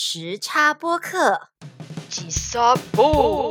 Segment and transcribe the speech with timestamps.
[0.00, 1.48] 时差播客。
[2.08, 3.50] 吉萨布，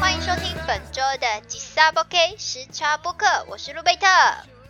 [0.00, 4.08] 欢迎收听本周的吉萨波 K 时差播客，我是路贝特。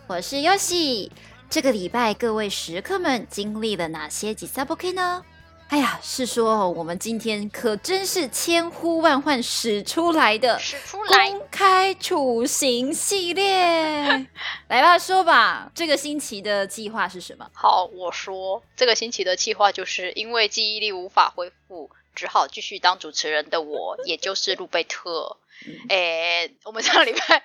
[0.05, 1.11] 我是优喜。
[1.49, 5.23] 这个礼拜各位食客们经历了哪些几 sub OK 呢？
[5.69, 13.45] 哎呀，是说哦，我们今天可真是千呼万唤使出来的使出来，公开处刑系列。
[14.69, 17.49] 来吧，说吧，这个星期的计划是什么？
[17.53, 25.35] 好，我说这个星期的计划就是因为记忆力无法恢复，只好继续当主持人的我，也就是路贝特。
[25.89, 27.43] 诶，我们上礼拜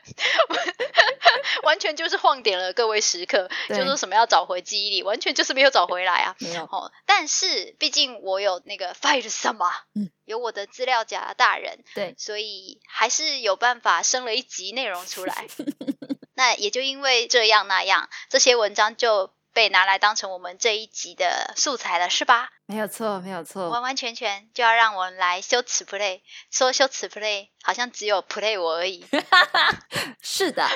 [1.62, 6.37] 完全就是晃点了各位食客，就对说什么要找回记忆力，完全就是没有找回来啊。
[6.41, 15.47] 没有，哦，但是毕竟我有那个 file 什么，嗯有我的资料夹大人，对，所以还是有办法生了一集内容出来。
[16.35, 22.49] 那也就因为这样那样，这些文章就被拿来当成我们这一集的素材了，是吧？
[22.65, 23.70] 没有错，没有错。
[23.70, 29.05] 完完全全就要让我们来修辞 play，说修辞 play 好像只有 play 我而已。
[30.21, 30.68] 是的，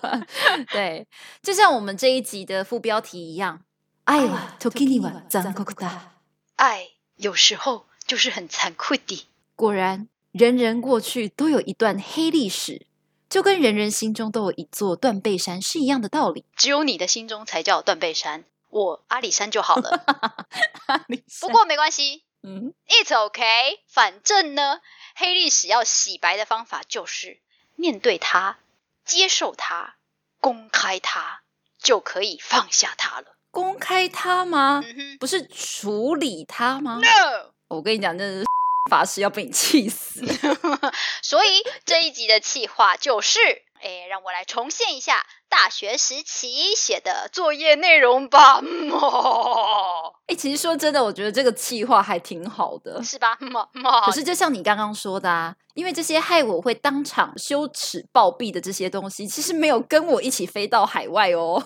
[0.71, 1.07] 对，
[1.43, 3.59] 就像我们这一集的副標題一樣。
[4.05, 6.11] 愛は時には残酷だ。
[6.55, 9.27] 爱有时候就是很残酷的。
[9.55, 12.85] 果然，人人过去都有一段黑历史，
[13.30, 16.44] 就跟人人心中都有一座断背山是一样的道理。
[16.56, 20.04] 只有你的心中才叫断背山，我阿里山就好了。
[21.08, 23.44] 不不过没关系嗯，，It's OK。
[23.86, 24.80] 反正呢，
[25.14, 27.38] 黑历史要洗白的方法就是
[27.76, 28.56] 面对它，
[29.04, 29.94] 接受它，
[30.40, 31.42] 公开它，
[31.78, 33.36] 就可以放下它了。
[33.52, 34.82] 公开它吗？
[34.84, 37.52] 嗯不是处理它吗？，No。
[37.68, 38.46] 我跟你讲，真的是
[38.88, 40.24] 法师要被你气死。
[41.22, 43.38] 所以这一集的气话就是，
[43.80, 48.60] 哎，让我来重现一下大学时期写的作业内容吧。
[48.92, 53.02] 哦哎、其实说真的，我觉得这个气话还挺好的。
[53.02, 53.36] 是吧？
[54.06, 61.62] 可是就像你刚刚说的啊，因为这些害我会当场羞耻暴毙的这些东西，其实没有跟我一起飞到海外哦。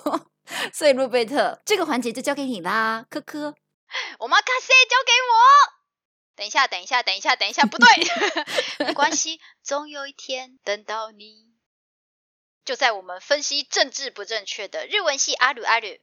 [0.73, 3.55] 所以路贝特这个环节就交给你啦，科科。
[4.19, 5.74] 我妈卡西交给我。
[6.37, 7.87] 等一下，等一下，等一下，等一下，不对，
[8.87, 11.53] 没关系，总有一天等到你。
[12.65, 15.99] 就在我们分析政治不正确的日文系阿鲁阿鲁，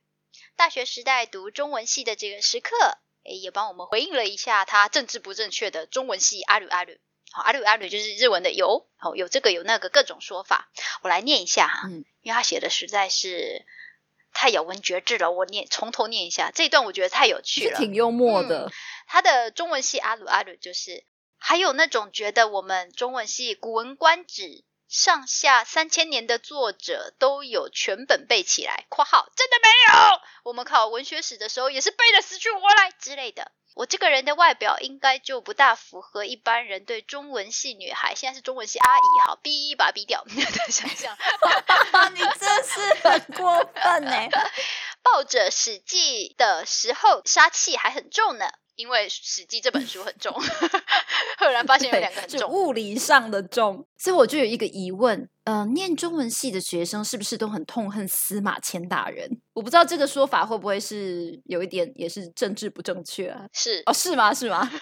[0.56, 2.76] 大学时代读中文系的这个时刻，
[3.24, 6.94] 诶，也帮我们回应了一下他政治不正确的中文系阿鲁阿鲁。
[7.32, 10.70] 好，阿鲁阿鲁就是日文的有，好有这个有那个各种说法，
[11.02, 13.66] 我来念一下哈，嗯因为他写的实在是
[14.32, 18.72] 太咬文嚼字了，我念从头念一下这一段，我觉得太有趣了，挺幽默的。
[19.12, 21.04] 他的中文系阿鲁阿鲁就是，
[21.38, 24.44] 还有那种觉得我们中文系《古文观止》
[24.88, 33.52] 上下三千年的作者都有全本背起来（括号真的没有），我们考文学史的时候也是背的死去活来之类的。
[33.74, 40.32] 我这个人的外表应该就不大符合一般人对中文系女孩，现在是中文系阿姨，好逼把它逼掉的
[40.72, 41.18] 想象。
[42.16, 44.30] 你真是很过分呢、
[45.04, 48.50] 抱着《史记》的时候，杀气还很重呢。
[48.82, 50.34] 因为《史记》这本书很重，
[51.38, 52.50] 赫然发现有两个很重。
[52.50, 59.40] 物理上的重，所以我就有一个疑问：呃，念中文系的学生是不是都很痛恨司马迁大人？
[59.54, 63.46] 我不知道这个说法会不会是有一点也是政治不正确啊？
[63.54, 64.34] 是哦，是吗？
[64.34, 64.68] 是吗？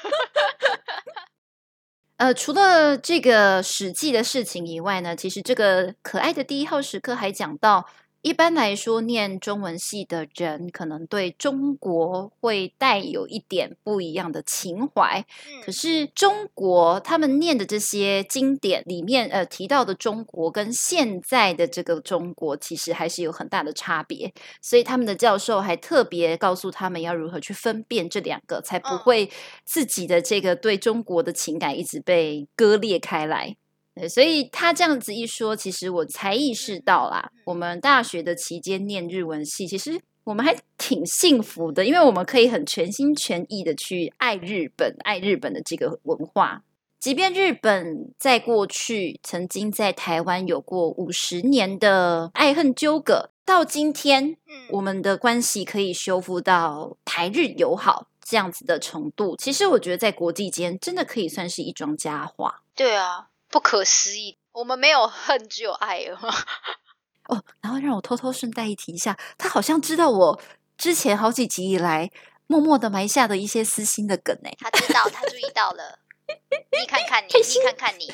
[2.15, 7.85] 呃，除了这个《史记》的事情以外呢，其实这个可爱的第一号时刻还讲到，
[8.21, 15.25] 一般来说，念中文系的人可能对中国会带有一点不一样的情怀。
[15.63, 29.31] 可嗯，是中国他们念的这些经典里面，呃，提到的中国跟现在的这个中国其实还是有很大的差别，所以他们的教授还特别告诉他们要如何去分辨这两个，才不嗯会
[29.63, 33.55] 自己的这个对中国的情感一直被割裂开来。
[33.99, 46.63] 对所以他这样子一说，其实我才意识到啦，我们大学的期间念日文系，其实我们还挺幸福的，因为我们可以很全心全意的去爱日本，爱日本的这个文化。
[46.99, 62.63] 即便日本在过去曾经在台湾有过五十年的爱恨纠葛，到今天嗯我们的关系可以修复到台日友好这样子的程度，其实我觉得在国际间真的可以算是一桩佳话。
[62.75, 64.37] 对啊，不可思议。
[64.51, 66.19] 我们没有恨，只有爱了。
[67.29, 70.41] 哦，然后让我偷偷顺带一提一下，他好像知道我
[70.77, 72.11] 之前好几集以来
[72.47, 74.49] 默默的埋下的一些私心的梗呢。
[74.57, 75.99] 他知道，他注意到了。
[76.79, 78.11] 你看看你，你看看你。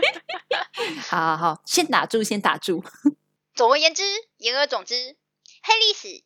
[1.08, 2.84] 好好好，先打住，先打住。
[3.54, 4.02] 总而言之，
[4.38, 5.16] 言而总之，
[5.62, 6.22] 黑历史，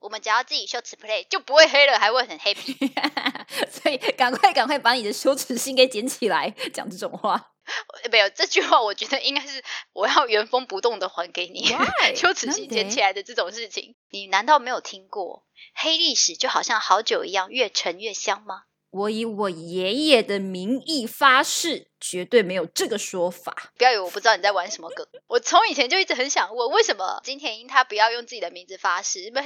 [0.00, 2.76] 我们只要自己修辞 play 就不会黑了，还会很 happy。
[3.70, 7.52] 所以赶快赶快把你的羞耻心给捡起来，讲这种话。
[7.64, 9.64] 呃没有这句话，我觉得应该是
[9.94, 11.62] 我要原封不动的还给你。
[11.62, 12.14] Why？
[12.14, 18.64] 羞耻心捡なんで起来的这种事情，你难道没有听过黑历史就好像好酒一样，越陈越香吗？
[18.91, 23.71] 我以我爷爷的名义发誓，绝对没有这个说法。
[23.77, 25.05] 不要以为我不知道你在玩什么梗。
[25.27, 29.39] 我从以前就一直很想问，为什么金田英他不要用自己的名字发誓，不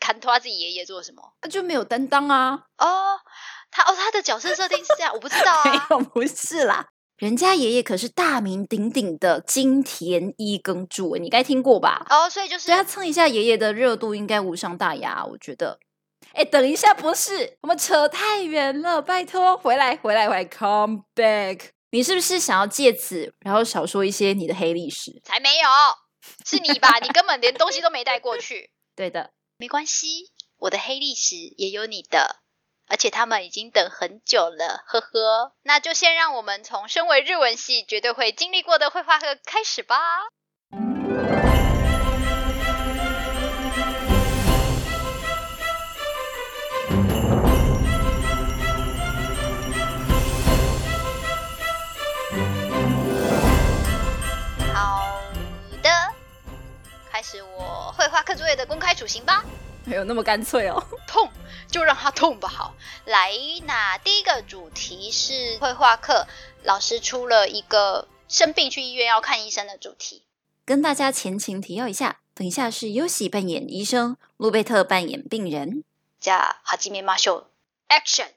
[0.00, 1.22] 砍拖他自己爷爷做什么？
[1.42, 2.64] 那就没有担当啊！
[2.78, 3.20] 哦，
[3.70, 5.86] 他哦，他的角色设定是这样，我不知道啊 没啊。
[5.90, 6.88] 有，不是啦。
[7.18, 12.06] 人家爷爷可是大名鼎鼎的金田一耕助，你该听过吧？
[12.10, 15.78] 哦，所以就是所以要蹭一下爷爷的热度，应该无伤大雅，我觉得。
[16.34, 21.70] 哎，等一下，不是，我们扯太远了，拜托，回来，回来，回来，come back。
[21.90, 25.20] 你是不是想要借此，然后少说一些你的黑历史？
[25.24, 25.68] 才没有，
[26.44, 26.98] 是你吧？
[27.02, 28.70] 你根本连东西都没带过去。
[28.94, 32.36] 对的，没关系，我的黑历史也有你的，
[32.88, 35.54] 而且他们已经等很久了，呵呵。
[35.62, 39.96] 那就先让我们从身为日文系绝对会经历过的绘画课开始吧。
[57.27, 59.43] 始我绘画课作业的公开处刑吧。
[59.85, 60.81] 没有那么干脆哦。
[61.07, 61.29] 痛
[61.67, 62.47] 就让它痛吧。
[62.47, 62.73] 好，
[63.05, 63.31] 来，
[63.65, 66.25] 那第一个主题是绘画课，
[66.63, 70.23] 老师出了一个生病去医院要看医生的主题。
[70.65, 75.83] 跟大家前情提要一下，等一下是优喜扮演医生，路贝特扮演病人。
[76.21, 77.45] じゃあ始めましょう。
[77.89, 78.27] Action！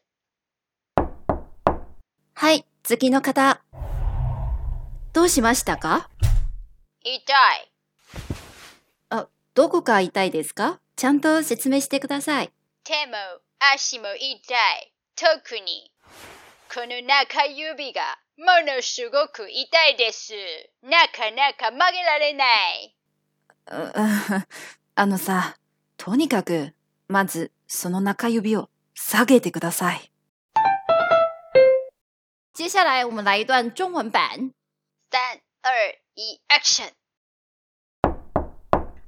[2.35, 3.61] はい、次の方。
[5.13, 6.11] どうしましたか
[7.05, 7.21] 痛
[7.55, 7.70] い。
[9.54, 10.80] どこが痛いですか？
[10.96, 12.52] ちゃんと説明してください。
[12.84, 13.14] 手も
[13.74, 14.94] 足も痛い。
[15.16, 15.92] 特に
[16.74, 18.02] この中指が
[18.38, 20.34] ものすごく痛いです。
[20.84, 22.46] なかなか曲げられな
[22.76, 22.96] い。
[24.96, 25.58] あのさ、
[25.98, 26.74] とにかく、
[27.08, 30.12] まずその中指を下げてください。
[32.54, 34.54] 接下来我们来一段中文版。
[35.12, 36.92] 三二一，Action！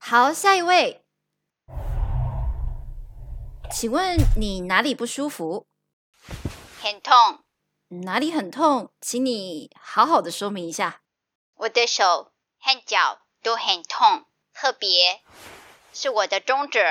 [0.06, 1.02] 好，下一位，
[3.72, 5.66] 请问你哪里不舒服？
[6.82, 7.40] 很痛。
[8.04, 8.92] 哪里很痛？
[9.00, 11.00] 请你好好的说明一下。
[11.56, 15.22] 我的手和脚都很痛，特别
[15.94, 16.84] 是我的中指，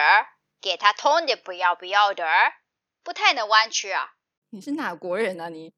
[0.63, 2.25] 给它痛的不要不要的，
[3.03, 4.15] 不太能弯曲啊。
[4.49, 5.75] 你是哪国人啊你？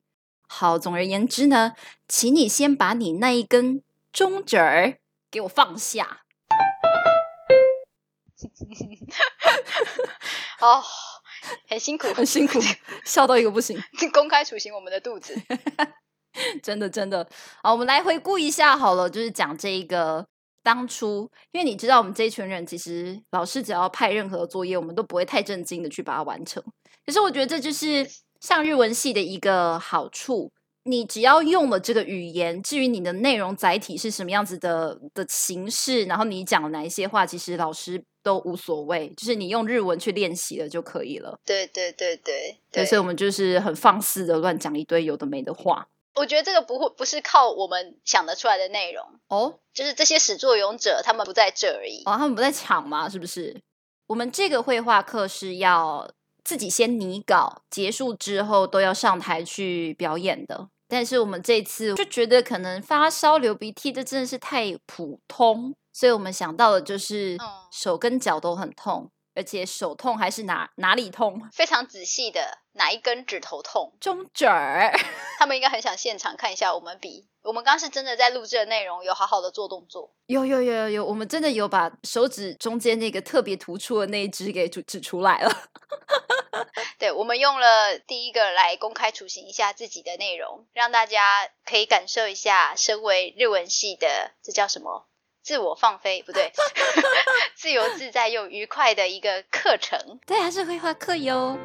[0.46, 1.74] 好，总而言之呢，
[2.06, 3.82] 请你先把你那一根
[4.12, 5.00] 中指儿
[5.32, 6.20] 给我放下。
[10.60, 10.82] 哦，
[11.68, 12.60] 很辛苦，很辛苦，
[13.04, 13.78] 笑到一个不行，
[14.12, 15.34] 公开处刑我们的肚子。
[16.62, 17.26] 真的真的。
[17.62, 20.26] 好，我们来回顾一下好了，就是讲这一个
[20.62, 26.62] 当初，因为你知道我们这一群人，其实老师只要派任何作业，我们都不会太震惊的去把它完成。
[27.06, 28.08] 可是我觉得这就是
[28.40, 30.52] 上日文系的一个好处。
[30.86, 41.38] 你只要用了这个语言，至于你的内容载体是什么样子的的形式，然后你讲哪一些话，其实老师都无所谓，就是你用日文去练习了就可以了。
[41.44, 45.86] 对对对对对，所以我们就是很放肆的乱讲一堆有的没的话。
[46.16, 52.02] 我觉得这个不会不是靠我们想得出来的内容，哦就是这些始作俑者他们不在这而已。
[52.06, 53.08] 哦，他们不在场吗？
[53.08, 53.60] 是不是？
[54.06, 56.08] 我们这个绘画课是要
[56.44, 60.68] 自己先拟稿，结束之后都要上台去表演的。
[60.86, 71.40] 但是我们这次就觉得可能发烧、流鼻涕，这真的是太普通，所以我们想到的就是嗯手跟脚都很痛，而且手痛还是哪哪里痛？
[71.54, 74.92] 非常仔细的哪一根指头痛，中指儿。
[75.38, 77.28] 他们应该很想现场看一下我们比。
[77.42, 80.10] 我们刚刚是真的在录制的内容，有好好的做动作。
[80.26, 85.50] 有有有有有，我们真的有把手指中间那个特别突出的那一只给指指出来了。
[86.98, 95.06] 对，我们用了第一个来公开处刑一下自己的内容，让大家可以感受一下身为日文系的这叫什么？
[95.44, 96.50] 自我放飞不对，
[97.54, 100.18] 自由自在又愉快的一个课程。
[100.24, 101.58] 对，还是绘画课哟。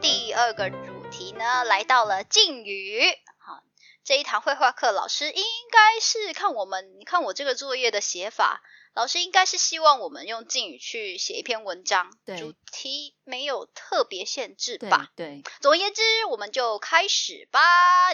[0.00, 3.04] 第二个主题呢，来到了敬语。
[3.38, 3.62] 好，
[4.02, 8.62] 这一堂绘画课，老师应该是看我们，你看我这个作业的写法，
[8.93, 15.11] 老师应该是希望我们用敬语去写一篇文章，对主题没有特别限制对吧？
[15.15, 17.59] 对，总而言之，我们就开始吧。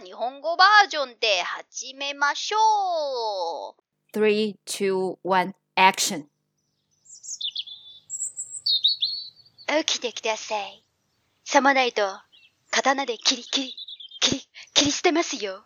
[0.02, 3.82] 日本語バージョンで始めましょう。
[4.12, 6.28] Three, two, one, action！
[9.66, 10.84] 起きてください。
[11.46, 12.20] さもないと、
[12.72, 13.76] 刀で切り切り、
[14.20, 15.66] 切り、切り捨てますよ。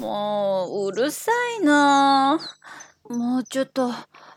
[0.00, 2.38] もううるさいな
[3.08, 3.90] もうちょっと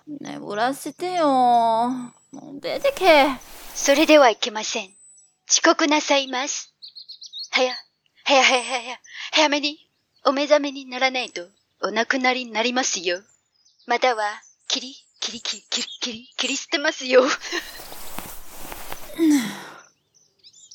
[0.08, 2.12] 眠らせてよも
[2.58, 3.26] う出てけ
[3.76, 4.90] それではいけません。
[5.50, 6.74] 遅刻なさいます。
[7.52, 7.74] はや、
[8.24, 8.98] はやはやはや、
[9.34, 9.78] 早めに
[10.24, 11.42] お目覚めにならないと
[11.82, 13.22] お亡くなりになりますよ。
[13.88, 14.24] または、
[14.68, 17.24] 切り、切り切り切り切り、切り捨てますよ。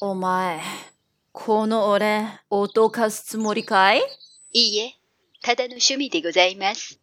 [0.00, 0.61] お前
[1.33, 4.02] この俺脅かすつもりかい？
[4.56, 4.94] いいえ、
[5.42, 7.00] ただの趣味でございます。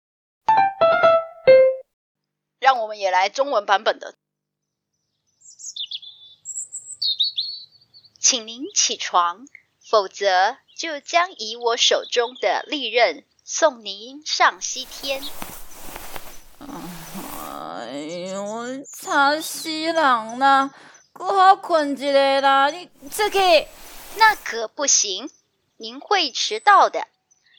[2.61, 4.17] 让我们也来中文版本的。
[8.21, 9.47] 请您起床，
[9.81, 15.23] 否则就将以我手中的利刃送您上西天。
[16.61, 17.93] 哎
[18.31, 20.75] 呦差死人啦
[21.13, 23.41] 搁好困一下啦你这个
[24.17, 25.31] 那可不行，
[25.79, 27.07] 您会迟到的，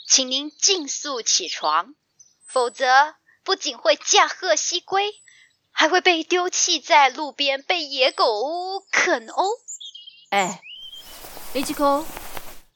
[0.07, 1.95] 请您尽速起床，
[2.47, 5.23] 否则不仅会驾鹤西归，
[5.73, 9.45] 还会被丢弃在路边，被野狗啃哦。
[10.31, 10.61] 哎
[11.53, 12.05] 你这个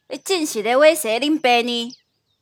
[0.07, 1.91] 你真是在威胁恁爸呢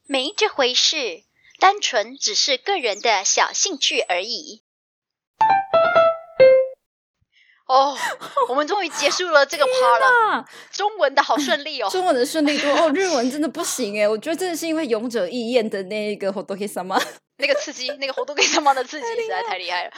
[0.05, 1.23] 没这回事，
[1.59, 4.63] 单纯只是个人的小兴趣而已。
[7.67, 7.95] 哦，
[8.47, 11.89] 我们终于结束了这个 part 了，啊中文的好顺利哦。
[11.91, 17.01] 中文的顺利度哦，日文真的不行哎，我觉得真的是因为勇者义彦的那个 Hotoke sama，
[17.37, 19.91] 那个刺激，那个活动给什么的刺激实在太厉害了。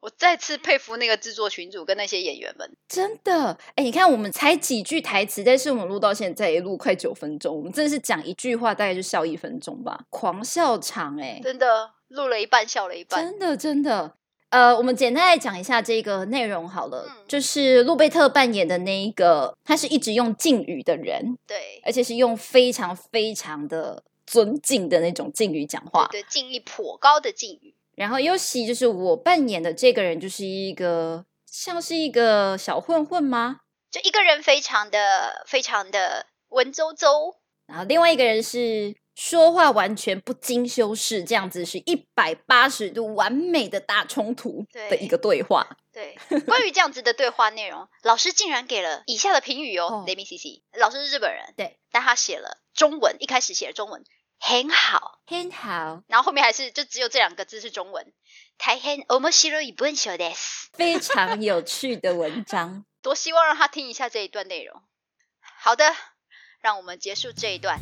[0.00, 13.20] 我再次佩服那个制作群组跟那些演员们，真的哎，你看我们才几句台词，但是我们录到现在也录快九分钟，我们真的是讲一句话大概就笑一分钟吧，狂笑场哎，真的录了一半笑了一半。
[13.22, 14.14] 真的真的。
[14.50, 26.08] 呃，我们简单来讲一下这个内容好了，嗯就是路贝特扮演的那一个，他是一直用敬语的人，对，而且是用非常非常的尊敬的那种敬语讲话。
[26.10, 27.74] 对，敬意颇高的敬语。
[27.94, 33.60] 然后尤其就是我扮演的这个人，就是一个像是一个小混混吗？
[33.90, 37.34] 就一个人非常的非常的文绉绉，
[37.66, 45.77] 然后另外一个人是说话完全不经修饰，这样子是一百八十度完美的大冲突的一个对话。
[45.93, 49.85] 对，关于这样子的对话内容，老师竟然给了以下的评语哦。
[49.85, 54.03] 哦 Let me see see，老师是日本人，对，但他写了中文，一开始写了中文，
[54.37, 58.11] 很好，很好，然后后面还是就只有这两个字是中文，
[58.57, 60.65] 大変面白い文章です。
[60.73, 62.83] 非常有趣的文章。
[63.01, 64.81] 多希望让他听一下这一段内容。
[65.39, 65.85] 好的，
[66.59, 67.79] 让我们结束这一段。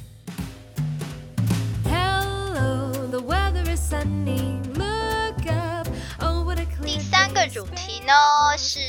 [7.39, 8.13] 个 day 主题呢
[8.59, 8.81] 是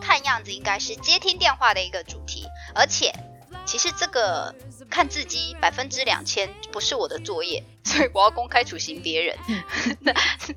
[0.00, 3.12] 看样子应该是接听电话的一个主题，而且
[3.66, 4.54] 其实这个
[4.90, 9.36] 看字机百分之两千不是我的作业， 所以我要公开处刑别人。
[10.00, 10.12] 那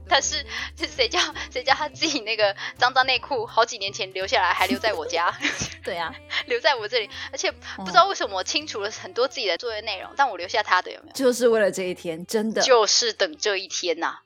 [0.07, 0.45] 但是
[0.77, 1.19] 是谁叫
[1.51, 5.35] 谁叫他自己那个脏脏内裤好几年前留下来，还留在我家，
[5.83, 6.13] 对啊，
[6.47, 11.13] 留在我这里，而且不知道为什么我清除了很多自己的作业内容，但我留下他的有没有？
[11.13, 12.61] 就是为了这一天，真的。
[12.61, 14.19] 就是等这一天呐、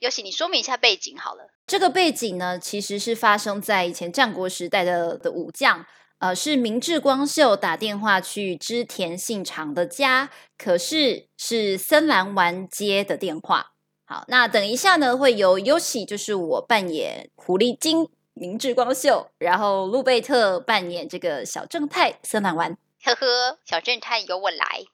[0.00, 1.50] 尤其你说明一下背景好了。
[1.66, 5.86] 这个背景呢，其实是发生在以前战国时代的的武将，
[6.18, 13.72] 呃，是明智光秀打电话去织田信长的家，可是是森兰丸接的电话。
[14.06, 22.76] 好，那等一下呢，会由尤喜，就是我扮演狐狸精明智光秀，然后路贝特扮演这个小正太森兰丸。
[23.04, 24.84] 呵呵，小正太由我来。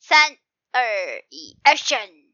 [0.00, 0.36] 三
[0.72, 2.30] 二一，Action！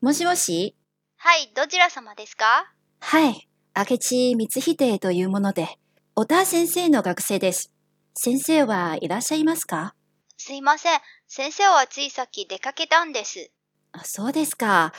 [0.00, 0.76] もしもし、
[1.18, 2.72] はい、どちら様ですか？
[3.00, 5.68] はい、明智光秀というもので、
[6.14, 7.72] 小田先生の学生です。
[8.14, 9.94] 先生はいらっしゃいますか？
[10.38, 11.00] すいません。
[11.28, 13.50] 先生はついさっき出かけたんです。
[13.92, 14.92] あそうですか。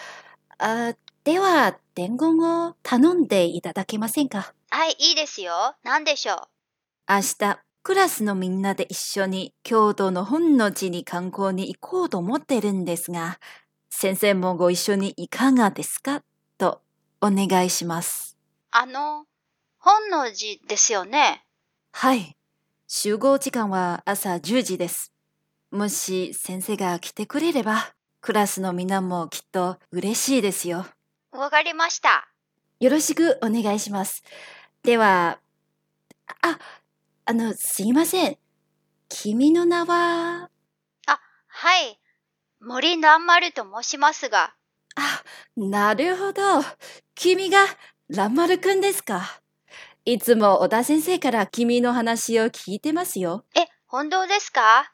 [0.59, 0.93] あ
[1.23, 4.53] では、伝言を頼んでいただけませんか？
[4.69, 5.75] はい、いいですよ。
[5.83, 6.37] 何でしょう？
[7.09, 13.39] 明日、クラスのみんなで一緒に京都の本の地に観光に行こうと思ってるんですが、
[13.89, 16.21] 先生もご一緒にいかがですか？
[16.59, 16.81] と
[17.21, 18.37] お願いします。
[18.69, 19.25] あの、
[19.79, 21.43] 本能寺ですよね？
[21.91, 22.37] はい。
[22.87, 25.11] 集合時間は朝10時です。
[25.71, 30.85] もし先生が来てくれれば、クラスのみんなもきっと嬉しいですよ。
[31.31, 32.27] わかりました。
[32.79, 34.23] よろしくお願いします。
[34.83, 35.39] では、
[36.41, 36.59] あ、
[37.25, 38.37] あの、すいません。
[39.09, 40.49] 君の名は、
[41.53, 41.99] はい。
[42.61, 44.53] 森南丸と申しますが、
[44.95, 45.23] あ、
[45.57, 46.41] なるほど。
[47.13, 47.59] 君が
[48.09, 49.41] 蘭丸くんですか？
[50.05, 53.43] いつも小田先生から君の話を聞いてますよ。
[53.55, 54.91] え、本当ですか？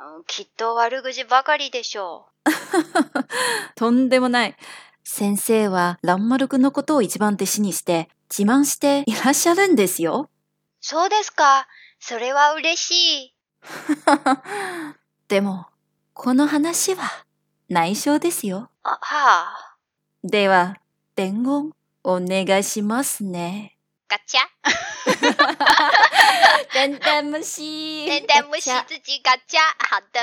[0.00, 2.26] うんきっと悪口ばかりでしょ
[3.76, 4.56] とんでもない。
[5.04, 10.28] 先生は蘭丸くんのことを一番弟子にして自慢していらっしゃるんですよ。
[10.82, 10.84] う。
[10.84, 11.68] そうですか。
[12.00, 13.34] それは嬉しい。
[15.28, 15.66] でも、
[16.14, 17.24] この話は
[17.68, 18.70] 内緒ですよ。
[18.82, 19.76] あ、はあ。
[20.24, 20.76] では、
[21.14, 21.72] 伝言
[22.04, 23.78] お願いしますね。
[24.08, 24.40] ガチャ
[26.72, 30.20] 等等虫，等等不是自己嘎加，好的。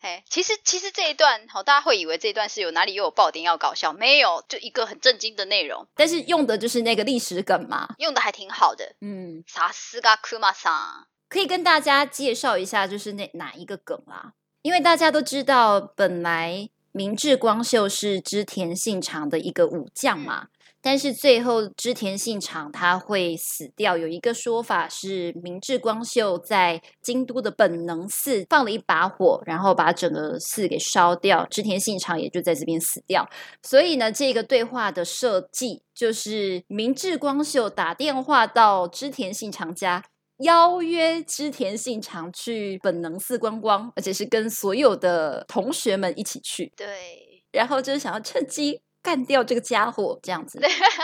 [0.00, 7.88] 哎，其实其实这一段，好，大家会以为这一段是有哪里又有爆点要搞笑，没有，就一个很震惊的内容，但是用的就是那个历史梗嘛。
[7.98, 8.94] 用的还挺好的。
[9.00, 11.04] 嗯，さすがクマさん。
[11.28, 14.32] 可以跟大家介绍一下，就是那哪一个梗啦？
[14.62, 20.48] 因为大家都知道，本来明治光秀是织田信长的一个武将嘛，
[20.85, 23.97] 但是最后织田信长他会死掉。
[23.97, 33.27] 有一个说法是，明治光秀在京都的本能寺放了一把火，然后把整个寺给烧掉，织田信长也就在这边死掉。
[33.63, 40.03] 所以呢，这个对话的设计就是明治光秀打电话到织田信长家。
[40.43, 50.60] 邀约织田信长去本能寺观光，而且是跟所有的同学们一起去，对，然后就是想要趁机干掉这个家伙，这样子。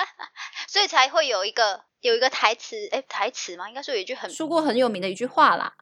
[0.69, 3.69] 所以才会有一个有一个台词，哎，台词吗？
[3.69, 5.75] 应该说有一句很说过很有名的一句话啦，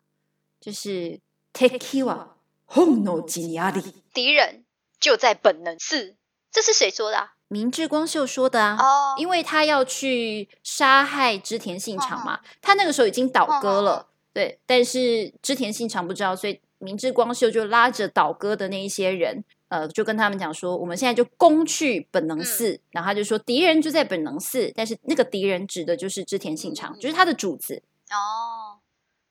[0.60, 1.20] 就是“
[1.52, 2.28] 敵は
[2.66, 4.64] 本能寺にあり 敌人
[5.00, 6.16] 就在本能寺，
[6.52, 8.76] 这是谁说的啊？”，明治光秀说的啊。
[8.78, 28.81] 哦，因为他要去杀害织田信长嘛，他那个时候已经倒戈了，对，但是织田信长不知道，所以明治光秀就拉着倒戈的那一些人， 呃，就跟他们讲说，我们现在就攻去本能寺，然后他就说敌人就在本能寺，但是那个敌人指的就是织田信长，嗯就是他的主子，哦，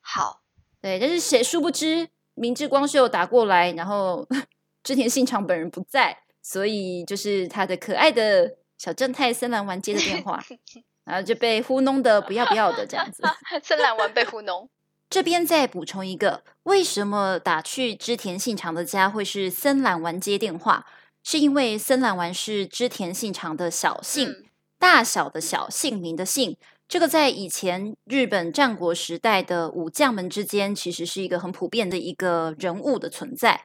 [0.00, 0.40] 好，
[0.80, 4.26] 对，但是谁殊不知明治光秀打过来，然后
[4.84, 10.42] 织田信长本人不在，所以就是他的可爱的小正太森兰丸接的电话，
[11.04, 13.22] 然后就被糊弄的不要不要的这样子。
[13.62, 14.70] 森兰丸被糊弄。
[15.10, 20.84] 这边再补充一个，为什么打去织田信长的家会是森兰丸接电话？
[21.24, 24.44] 是因为森兰丸是织田信长的小姓，嗯
[24.78, 26.56] 大小的小，姓名的姓。
[26.86, 33.64] 这个在以前日本战国时代的武将们之间，其实是一个很普遍的一个人物的存在。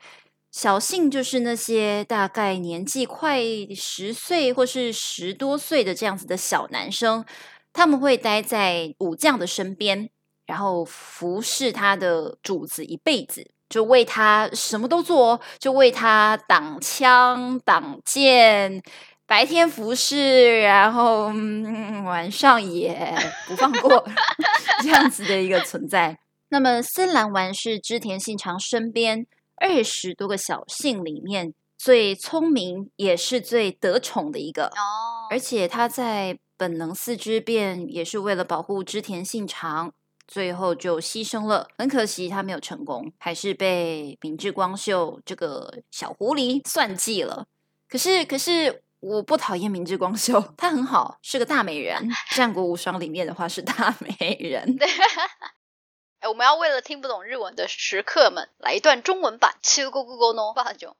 [0.51, 3.41] 小姓就是那些大概年纪快
[3.75, 7.23] 十岁或是十多岁的这样子的小男生，
[7.71, 10.09] 他们会待在武将的身边，
[10.53, 18.83] 然后服侍他的主子一辈子，就为他什么都做哦，就为他挡枪挡箭，
[19.25, 23.15] 白天服侍，然后、嗯、晚上也
[23.47, 24.05] 不放过
[24.83, 26.19] 这样子的一个存在。
[26.49, 34.65] 那么森兰丸是织田信长身边二十多个小姓里面最聪明，也是最得宠的一个。
[34.65, 39.91] 哦，而且他在本能寺之变也是为了保护织田信长，
[40.26, 41.68] 最后就牺牲了。
[41.78, 47.46] 很可惜他没有成功，还是被明治光秀这个小狐狸算计了。
[47.88, 52.08] 可是，可是我不讨厌明治光秀，他很好，是个大美人。
[52.32, 54.76] 战国无双里面的话是大美人。
[56.20, 59.54] 哎，我们要为了听不懂日文的食客们来一段中文版。
[59.62, 60.94] 中国語のバージョン。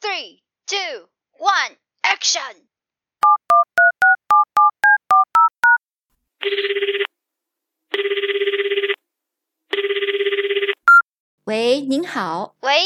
[0.00, 2.66] Three, two, one, action！
[11.45, 12.83] 喂，您好，喂，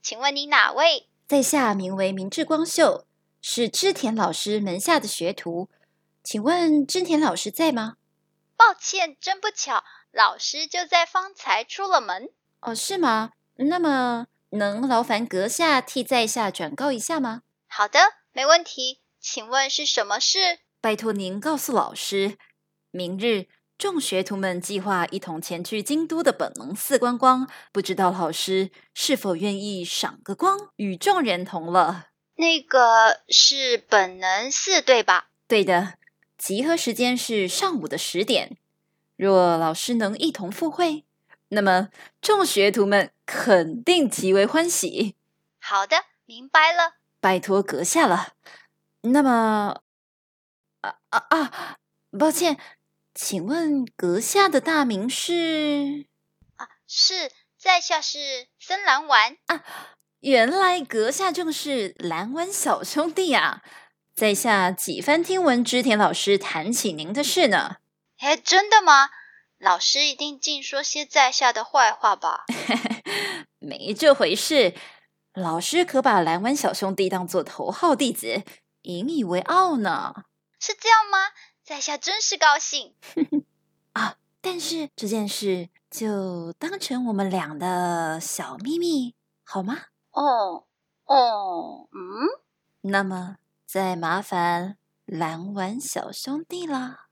[0.00, 1.08] 请问你哪位？
[1.26, 3.04] 在下名为明治光秀，
[3.42, 5.68] 是织田老师门下的学徒，
[6.22, 7.96] 请问织田老师在吗？
[8.56, 12.30] 抱歉，真不巧，老师就在方才出了门。
[12.60, 13.32] 哦，是吗？
[13.56, 17.42] 那么能劳烦阁下替在下转告一下吗？
[17.66, 17.98] 好的，
[18.32, 19.00] 没问题。
[19.20, 20.60] 请问是什么事？
[20.80, 22.38] 拜托您告诉老师，
[22.92, 23.48] 明日
[23.78, 32.04] 众学徒们计划一同前去京都的本能寺观光，不知道老师是否愿意赏个光，与众人同乐？
[32.36, 35.28] 那个是本能寺对吧？
[35.46, 35.98] 对的，
[36.38, 38.56] 集合时间是上午的十点。
[39.16, 41.04] 若老师能一同赴会，
[41.48, 41.90] 那么
[42.22, 45.14] 众学徒们肯定极为欢喜。
[45.58, 46.94] 好的，明白了。
[47.20, 48.32] 拜托阁下了。
[49.02, 49.82] 那么，
[50.80, 51.76] 啊啊啊！
[52.18, 52.58] 抱歉，
[53.18, 56.04] 请问阁下的大名是？
[56.56, 59.64] 啊，是在下是森兰丸啊。
[60.20, 63.62] 原来阁下正是蓝湾小兄弟啊！
[64.14, 67.76] 在下几番听闻织田老师谈起您的事呢。
[68.18, 69.08] 哎，真的吗？
[69.58, 72.44] 老师一定净说些在下的坏话吧？
[73.58, 74.74] 没这回事，
[75.32, 78.42] 老师可把蓝湾小兄弟当做头号弟子，
[78.82, 80.12] 引以为傲呢。
[80.60, 81.18] 是这样吗？
[81.66, 82.94] 在下真是高兴。
[83.92, 89.76] 啊，但是这件事就当成我们俩的小秘密，好吗？
[90.12, 90.64] 哦
[91.06, 92.40] 哦，嗯，
[92.82, 97.08] 那么再麻烦蓝丸小兄弟啦。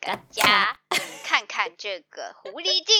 [0.00, 0.80] 大家
[1.22, 2.96] 看看这个狐狸精，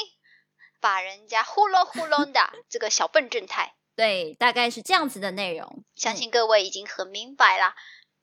[0.81, 5.83] 把人家呼隆呼隆的这个小笨正太，对，大概是这样子的内容。
[5.97, 7.75] 相信各位已经很明白啦。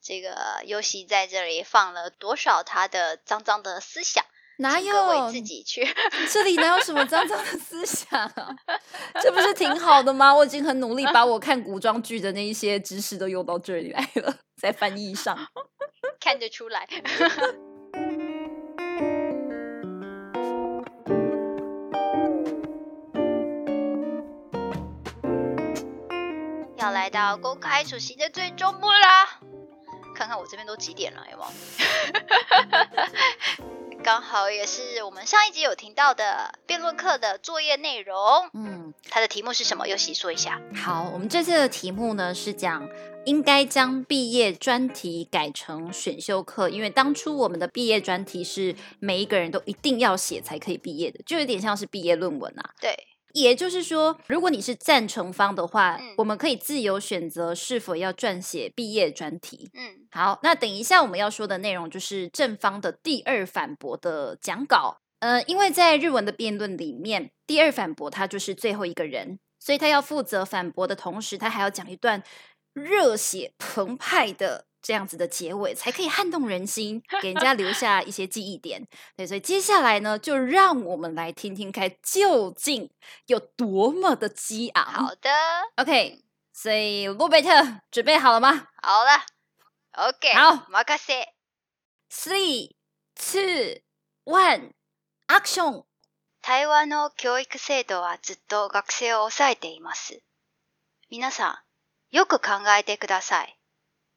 [0.01, 4.23] 这个游戏在这里放了多少他的脏脏的思想？
[4.57, 5.87] 哪有自己去
[6.29, 8.53] 这里哪有什么脏脏的思想啊？
[9.23, 10.35] 这不是挺好的吗？
[10.35, 15.37] 我已经很努力把我看古装剧的那一些知识都用到这里来了，在翻译上。
[16.19, 16.85] 看得出来。
[26.77, 29.39] 要来到公开主席的最终幕啦！
[30.19, 31.49] 看看我这边都几点了，有没有？
[34.03, 38.17] 刚好也是我们上一集有听到的辩论课的作业内容。
[38.53, 39.87] 嗯，它的题目是什么？
[39.87, 40.59] 又细说一下。
[40.75, 42.85] 好，我们这次的题目呢是讲
[43.25, 52.71] 应该将毕业专题改成选修课，因为当初我们的毕业专题是每一个人都一定要写才可以毕业的，就有点像是毕业论文啊。
[52.81, 52.93] 对，
[53.33, 59.69] 也就是说，如果你是赞成方的话，嗯我们可以自由选择是否要撰写毕业专题。
[59.73, 64.97] 嗯，好，那等一下我们要说的内容就是正方的第二反驳的讲稿。
[65.19, 72.23] 呃，因为在日文的辩论里面，第二反驳他就是最后一个人，所以他要负责反驳的同时，他还要讲一段
[72.73, 78.86] 热血澎湃的这样子的结尾，才可以撼动人心，给人家 留下一些记忆点。
[79.16, 82.90] 对，所以接下来呢，就让我们来听听看究竟
[83.26, 84.84] 有多么的激昂。
[84.84, 85.30] 好的，
[85.76, 88.68] OK，所以罗贝特准备好了吗？
[88.82, 89.24] 好了，
[89.92, 91.12] OK，好马卡西。
[92.10, 92.76] Three,
[93.16, 93.80] two,
[94.24, 94.72] one,
[95.26, 95.84] action！
[96.42, 100.20] 台湾の教育制度はずっと学生を抑えています。
[101.10, 101.64] 皆さ
[102.12, 103.57] ん、よく考えてください。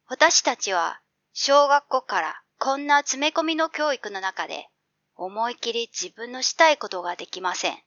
[0.09, 1.01] 私たちは
[1.33, 4.69] 小学校からこんな詰め込みの教育の中で
[5.17, 7.79] 思い切り自分のしたいことができません。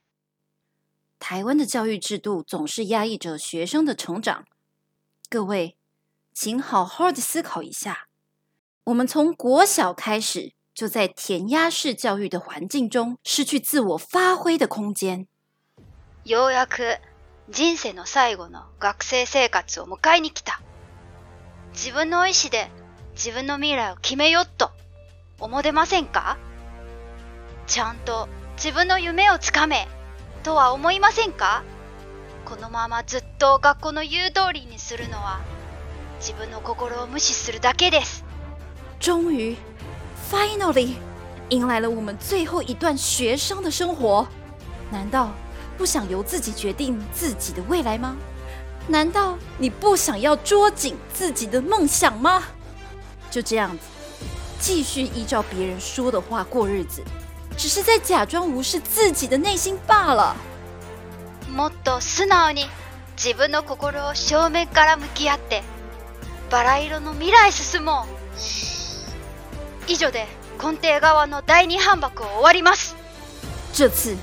[1.20, 4.46] 台湾的教育制度总是压抑着学生的成长。
[5.30, 5.78] 各位，
[6.34, 8.08] 请好好的思考一下。
[8.86, 15.28] 我们从国小开始，就在填鸭式教育的环境中失去自我发挥的空间。
[16.26, 17.00] ようやく
[17.50, 20.62] 人生の最後の学生生活を迎えに来た。
[21.76, 22.72] 自分の意志で
[23.16, 24.72] 自分の未来を決めよっと
[25.40, 26.38] 思ってませんか？
[27.68, 29.88] ちゃんと自分の夢をつかめ
[30.44, 31.64] とは思いませんか？
[32.46, 35.42] このままずっと学校の言う通りにするのは
[36.20, 38.24] 自分の心を無視するだけです。
[39.00, 39.58] 终于
[40.32, 40.96] ，finally，
[41.50, 44.26] 迎来了我们最后一段学生的生活。
[44.92, 45.30] 难道
[45.78, 48.16] 不想由自己决定自己的未来吗？
[48.89, 52.43] 难道你不想要捉紧自己的梦想吗？
[53.31, 53.85] 就这样子，
[54.59, 57.03] 继续依照别人说的话过日子，
[57.57, 60.35] 只是在假装无视自己的内心罢了。
[61.55, 62.67] もっと素直に
[63.17, 65.63] 自分の心を正面から向き合って
[66.51, 68.07] バラ色の未来進もう
[69.87, 70.27] 以上で
[70.63, 72.97] 根底側の第二反駁を終わります
[73.73, 74.17] 这次，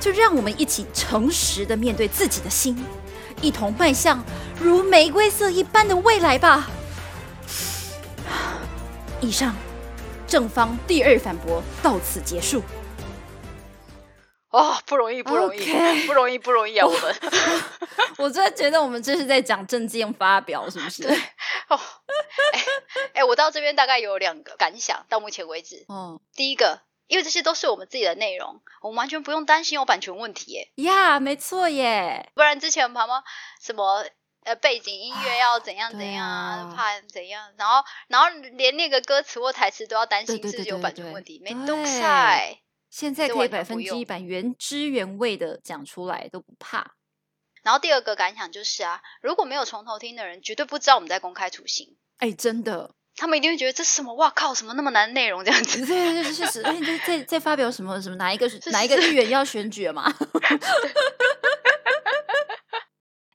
[0.00, 2.76] 就让我们一起诚实的面对自己的心，
[3.41, 4.23] 一同迈向
[4.61, 6.67] 如玫瑰色一般的未来吧。
[9.21, 9.55] 以上，
[10.27, 12.61] 正方第二反驳到此结束。
[14.51, 15.59] 哦，不容易，不容易
[16.07, 16.87] 不容易，不容易啊！
[16.87, 17.15] 我们
[18.17, 21.03] 我真的觉得我们这是在讲证件发表，是不是？
[21.67, 21.79] 哦，
[22.53, 22.63] 哎
[23.13, 30.71] 哎，我到这边大概有两个感想，到目前为止，哦第一个，因为这些都是我们自己的内容，我们完全不用担心有版权问题耶。
[30.75, 32.31] 呀，没错耶。
[32.35, 33.23] 不然之前妈妈
[33.59, 34.05] 什么
[34.43, 42.59] 呃背景音乐要怎样怎样啊怕怎样，然后然后连那个歌词或台词都要担心是有对对版权问题，没对动晒。
[42.91, 46.95] 现在这可以百分之一百原汁原味的讲出来都不怕。
[47.63, 54.13] 然后第二个感想就是啊，如果没有从头听的人，绝对不知道我们在公开处刑，哎，真的，他们一定会觉得这是什么？
[54.15, 55.85] 哇靠，什么那么难的内容这样子？
[55.85, 60.09] 对对对，就是哎，在在在发表什么什么哪一个哪一个议员要选举了嘛？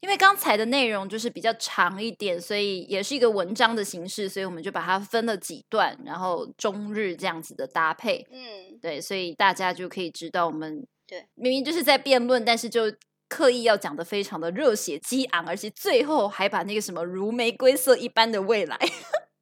[0.00, 8.26] 因为刚才的内容就是比较长一点，所以也是一个文章的形式，所以我们就把它分了几段，然后中日这样子的搭配。
[8.30, 12.92] 嗯，对，所以大家就可以知道，我们对明明就是在辩论，但是就
[13.28, 18.78] 刻意要讲的非常的热血激昂，而且最后还把那个什么如玫瑰色一般的未来，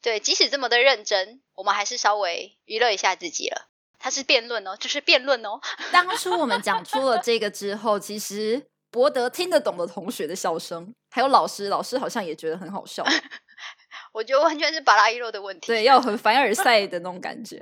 [0.02, 3.68] 对，即使这么的认真，我们还是稍微娱乐一下自己了。
[4.00, 5.60] 它是辩论哦，就是辩论哦。
[5.92, 13.06] 当初我们讲出了这个之后，其实博得听得懂的同学的笑声，还有老师，老师好像也觉得很好笑，
[14.12, 15.68] 我觉得完全是巴拉伊洛的问题。
[15.68, 17.60] 对，要很凡尔赛的那种感觉。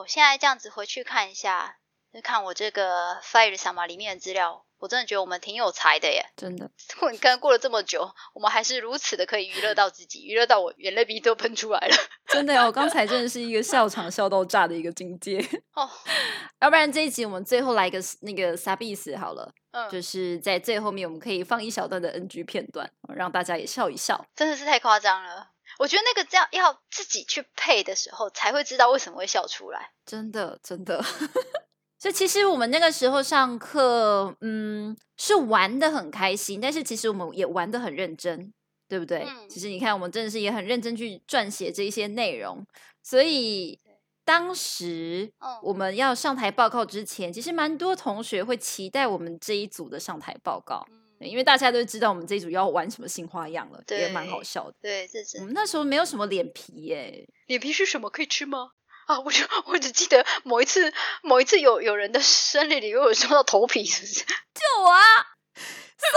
[0.00, 1.76] 我现在这样子回去看一下，
[2.12, 6.24] 就看我这个 Fire 什么里面的资料，我真的觉得我们挺有才的耶。
[6.36, 6.70] 真的，
[7.12, 11.96] 你看过了这么久，我们还是如此的可以娱乐到自己，娱乐到我眼泪鼻都喷出来了。
[12.28, 12.64] 真的呀！
[12.64, 15.38] 我刚才真的是一个笑场笑到炸的一个境界。
[15.74, 15.86] 哦，
[16.60, 24.24] 要不然这一集我们最后来一个那个撒币斯好了，嗯，就是在最后面我们可以放一小段的 NG 片段，让大家也笑一笑。
[24.34, 25.49] 真的是太夸张了。
[25.80, 29.92] 我觉得那个这样要自己去配的时候，才会知道为什么会笑出来。
[30.04, 31.02] 真的，真的。
[31.98, 38.52] 所以其实我们那个时候上课，嗯，是玩的很开心，但是其实我们也玩的很认真，
[38.88, 39.24] 对不对？
[39.26, 42.62] 嗯其实你看，我们真的是也很认真去撰写这一些内容，
[43.02, 43.80] 所以
[44.22, 50.86] 当时嗯我们要上台报告之前，其实蛮多同学会期待我们这一组的上台报告，
[51.28, 54.74] 因为大家都知道我们这一组要玩什么新花样了，也蛮好笑的。
[54.80, 58.08] 对，这是我们那时候没有什么脸皮耶，脸皮是什么？
[58.08, 58.70] 可以吃吗？
[59.06, 64.24] 啊，我就我只记得某一次，某一次有有人的生日礼物有收到头皮，是不是？
[64.54, 65.02] 就我啊，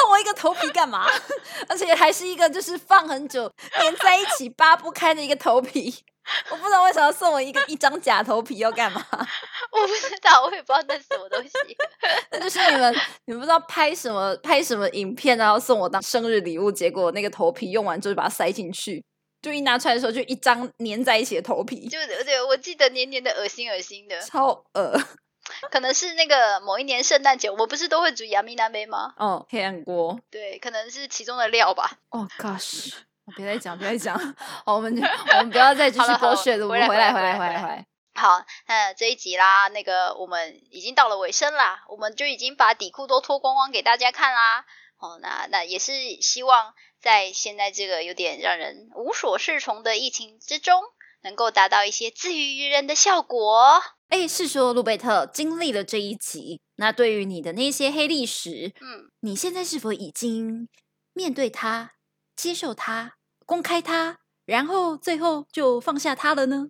[0.01, 1.07] 送我一个头皮干嘛？
[1.67, 6.03] 而且还是一个就是放很久粘在一起扒不开的一个头皮。
[6.49, 9.05] 我不知道为什么要送我一个一张假头皮要干嘛？
[9.71, 11.49] 我不知道，我也不知道那是什么东西。
[12.31, 19.03] 那就是你们你们不知道拍什么拍什么影片，然后送我当生日礼物，结果那个头皮用完之后就把它塞进去，
[19.41, 24.99] 就一拿出来的时候就一张粘在一起的头皮，就对，我记得黏黏的、恶心恶心的，超恶。
[25.69, 29.13] 可能是那个某一年圣诞节，我们不是都会煮亚米南杯吗？
[29.17, 30.17] 哦，黑暗锅。
[30.31, 31.99] 对，可能是其中的料吧。
[32.12, 32.93] 哦、gosh，
[33.36, 34.17] 别再讲，别再讲。
[34.65, 37.86] 好，我们就我们不要再继续好了好了，我们回来，回来，回来回来回来，回来。
[38.15, 44.65] 好，那这一集啦，那个我们已经到了尾声啦，我们就已经把底裤都脱光光给大家看啦。
[44.99, 50.81] 哦，那那也是希望在现在这个有点让人无所适从的疫情之中，
[51.23, 53.81] 能够达到一些自娱于人的效果。
[54.09, 60.69] 哎，是说路贝特经历了这一集，那对于你的那些黑历史，嗯，你现在是否已经
[61.13, 61.93] 面对它、
[62.35, 66.69] 接受他、公开他，然后最后就放下他了呢？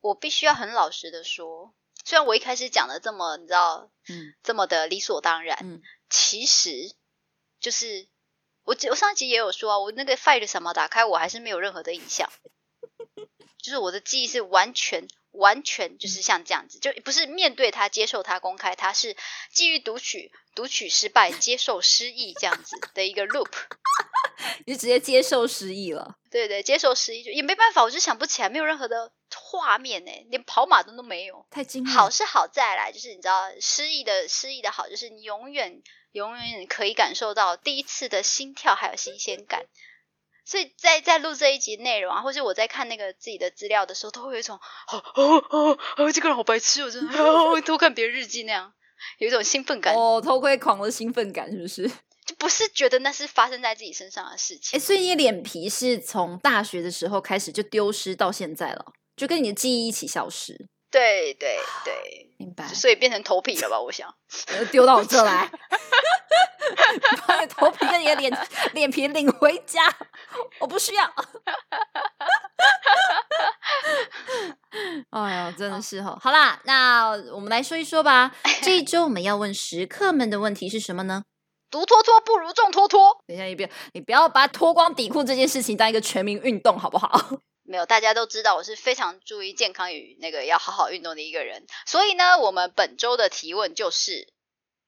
[0.00, 1.74] 我必须要很老实的说，
[2.04, 6.94] 虽然我一开始讲的这么你知道嗯这么的理所当然，嗯其实
[7.58, 8.08] 就是
[8.64, 12.30] 我我上一集也有说啊，我那个 fight 什么打开，我还是没有任何的印象，
[13.62, 19.16] 就是我的记忆是完全完全就是像这样子，就不是面对他、接受他、公开他，是
[19.52, 23.50] 基于读取、读取失败、接受失忆这样子的一个 loop。
[24.66, 26.16] 你就直接接受失忆了。
[26.30, 31.46] 对对，接受失忆就也没办法，我就想不起来，没有任何的画面呢，连跑马灯都没有。
[31.50, 39.66] 太惊人好是好再来，就是你知道失忆的失忆的好，就是你永远永远可以感受到第一次的心跳还有新鲜感。
[40.44, 44.56] 所以在在录这一集内容啊，或者我在看那个自己的资料的时候，都会有一种
[44.92, 48.72] 哦哦哦哦，这个人好白痴哦，真的哦，偷看别人日记那样，
[49.18, 51.90] 有一种兴奋感，哦，偷窥狂的兴奋感是不是？
[52.24, 54.80] 就不是觉得那是发生在自己身上的事哎，情。
[54.80, 62.64] 所以你脸皮是从大学的时候开始就丢失到现在了，就跟你的记忆一起消失，对对对， 明白？
[62.68, 63.80] 所以变成头皮了吧？
[63.80, 64.14] 我想。
[64.46, 65.50] 呃丢到我这来，
[67.26, 69.82] 把你头皮跟你的脸脸皮领回家，
[70.60, 71.04] 我不需要。
[75.10, 76.16] 哎呀，真的是哈。
[76.20, 78.32] 好啦，那我们来说一说吧。
[78.62, 81.24] 这一周我们要问食客们的问题是什么呢？
[81.70, 83.20] 独拖拖不如众拖拖。
[83.26, 87.10] 等一下，你不要你不要把脱光底裤这件事情当一个全民运动，好不好？
[87.66, 94.32] 没有，大家都知道我是非常注意健康与那个要好好运动的一个人，所以呢，我们本周的提问就是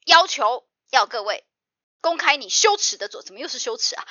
[0.04, 1.44] 要求要各位
[2.00, 4.06] 公开你羞耻的作，怎么又是羞耻啊？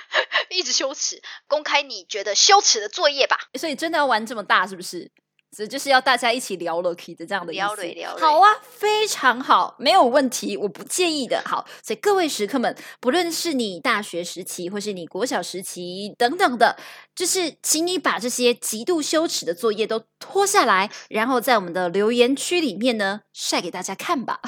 [0.50, 3.38] 一直羞耻，公开你觉得羞耻的作业吧。
[3.58, 5.10] 所以真的要玩这么大，是不是？
[5.56, 7.82] 这就是要大家一起聊了 K 的这样的意思。
[7.94, 11.42] 聊好啊，非常好，没有问题，我不介意的。
[11.44, 16.76] 好，所以各位食客们，不论是你大学时期，或是你国小时期等等的，
[17.14, 24.40] 就是请你把这些极度羞耻的作业都脱下来，然后在我们的留言区里面呢晒给大家看吧。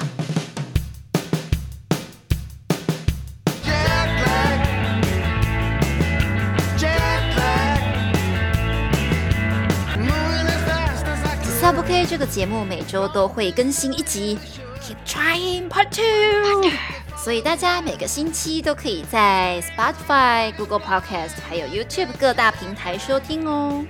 [12.05, 14.37] 这个节目每周都会更新一集
[14.81, 16.69] ，Keep Trying Part Two，
[17.17, 23.83] 所以大家每个星期都可以在 Spotify、Google Podcast 还有 YouTube 各大平台收听哦。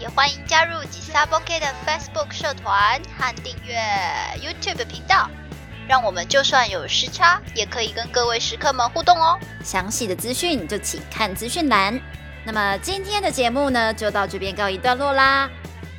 [0.00, 3.78] 也欢迎加入吉萨 o k 的 Facebook 社团和订阅
[4.40, 5.30] YouTube 频道，
[5.88, 9.38] 让我们就算有时差，也可以跟各位食客们互动哦。
[9.62, 11.98] 详细的资讯就请看资讯栏。
[12.44, 15.48] 那么今天的节目呢，就到这边告一段落啦。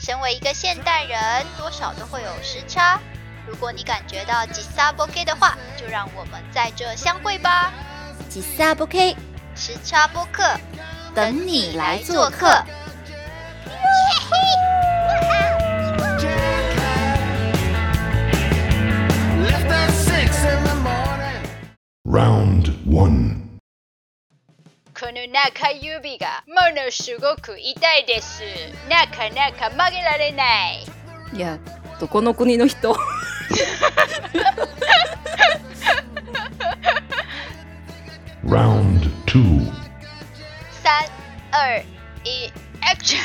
[0.06, 3.00] 身为一个现代人，多少都会有时差。
[3.48, 7.72] 如果你感觉到吉萨 o k 的话，就让我们在这相会吧。
[8.28, 9.16] 吉萨不 K，
[9.56, 10.44] 时差播客，
[11.16, 12.48] 等你来做客。
[12.48, 14.74] jet lag.
[25.04, 28.42] この中指がものすごく痛いです。
[28.90, 30.86] なかなか曲げられない。
[31.34, 31.60] いや、
[32.00, 32.96] どこの国の人
[38.46, 39.70] ？Round two.
[40.82, 41.04] 三、
[41.52, 41.84] 二、
[42.24, 43.20] 一，Action！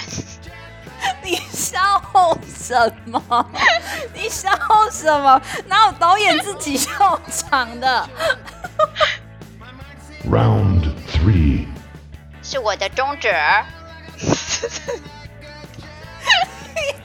[1.22, 2.02] 你笑
[2.44, 3.22] 什么？
[4.12, 4.50] 你笑
[4.90, 5.40] 什么？
[5.68, 8.08] 哪有导演自己笑场的
[10.28, 10.57] ？Round
[11.12, 11.67] three.
[12.41, 13.33] 是我的中指。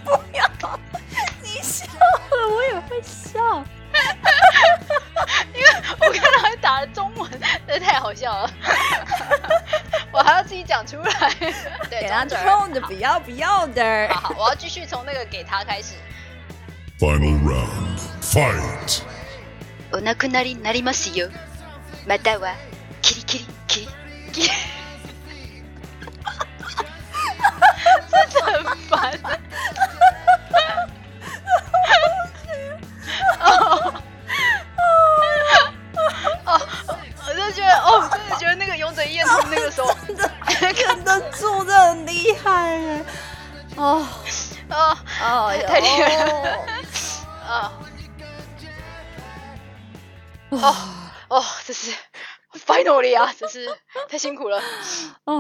[0.04, 0.48] 不要！
[1.42, 3.64] 你笑了，我也会笑。
[5.54, 5.68] 因为
[6.00, 7.30] 我看到还打了中文，
[7.66, 8.50] 这太好笑了。
[10.10, 11.30] 我还要自己讲出来。
[11.90, 12.44] 对，给他中指。
[12.44, 14.08] 冲的，不要不要的。
[14.08, 15.94] 好好，我要继续从那个给他开始。
[16.98, 17.98] Final round.
[18.22, 19.02] Fight.
[19.92, 21.30] お亡くなりになりますよ。
[22.06, 22.54] または
[23.02, 23.46] キリキリ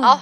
[0.03, 0.19] 哦